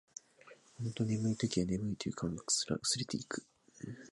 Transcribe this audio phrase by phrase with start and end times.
[0.79, 3.45] ほんと眠い時は、眠いという感覚すら薄れていく